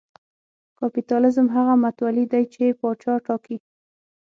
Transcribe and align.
کاپیتالېزم 0.79 1.47
هغه 1.55 1.73
متولي 1.83 2.25
دی 2.31 2.43
چې 2.53 2.77
پاچا 2.79 3.15
ټاکي. 3.25 3.57